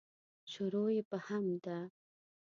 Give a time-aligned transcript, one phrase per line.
[0.51, 1.77] شروع یې په حمد ده.